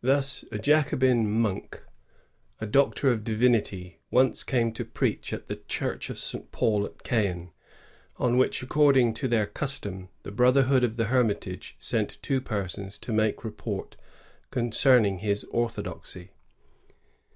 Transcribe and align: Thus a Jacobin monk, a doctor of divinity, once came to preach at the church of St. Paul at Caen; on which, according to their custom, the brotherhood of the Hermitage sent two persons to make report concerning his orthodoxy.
Thus 0.00 0.44
a 0.50 0.58
Jacobin 0.58 1.30
monk, 1.30 1.84
a 2.60 2.66
doctor 2.66 3.12
of 3.12 3.22
divinity, 3.22 4.00
once 4.10 4.42
came 4.42 4.72
to 4.72 4.84
preach 4.84 5.32
at 5.32 5.46
the 5.46 5.54
church 5.68 6.10
of 6.10 6.18
St. 6.18 6.50
Paul 6.50 6.84
at 6.84 7.04
Caen; 7.04 7.52
on 8.16 8.36
which, 8.36 8.60
according 8.60 9.14
to 9.14 9.28
their 9.28 9.46
custom, 9.46 10.08
the 10.24 10.32
brotherhood 10.32 10.82
of 10.82 10.96
the 10.96 11.04
Hermitage 11.04 11.76
sent 11.78 12.20
two 12.24 12.40
persons 12.40 12.98
to 12.98 13.12
make 13.12 13.44
report 13.44 13.94
concerning 14.50 15.18
his 15.18 15.44
orthodoxy. 15.44 16.32